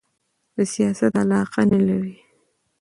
[0.55, 2.15] د سیاست علاقه نه لري